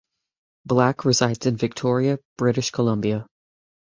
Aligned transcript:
Black 0.65 1.05
resides 1.05 1.45
in 1.45 1.57
Victoria, 1.57 2.17
British 2.39 2.71
Columbia. 2.71 3.27